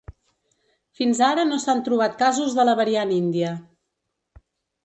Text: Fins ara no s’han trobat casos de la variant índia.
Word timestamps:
Fins 0.99 1.19
ara 1.27 1.43
no 1.51 1.59
s’han 1.65 1.83
trobat 1.89 2.17
casos 2.23 2.57
de 2.61 2.65
la 2.71 2.75
variant 2.83 3.15
índia. 3.19 3.53